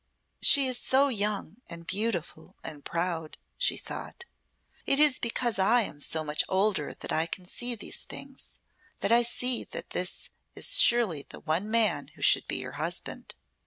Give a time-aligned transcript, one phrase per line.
[0.41, 4.25] "She is so young and beautiful and proud," she thought.
[4.87, 8.59] "It is because I am so much older that I can see these things
[9.01, 13.35] that I see that this is surely the one man who should be her husband.